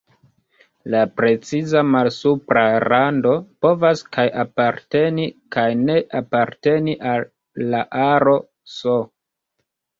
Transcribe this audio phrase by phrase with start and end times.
[0.93, 3.35] La preciza malsupra rando
[3.67, 7.31] povas kaj aparteni kaj ne aparteni al
[7.75, 8.37] la aro
[8.81, 8.99] "S".